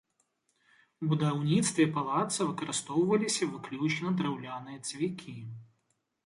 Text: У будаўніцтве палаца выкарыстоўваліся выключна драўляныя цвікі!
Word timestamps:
У 1.03 1.09
будаўніцтве 1.09 1.85
палаца 1.97 2.47
выкарыстоўваліся 2.51 3.43
выключна 3.53 4.15
драўляныя 4.23 4.77
цвікі! 4.91 5.37